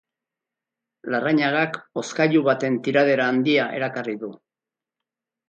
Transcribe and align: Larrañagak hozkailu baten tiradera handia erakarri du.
Larrañagak 1.15 1.77
hozkailu 2.03 2.41
baten 2.47 2.81
tiradera 2.89 3.29
handia 3.35 3.69
erakarri 3.83 4.19
du. 4.25 4.33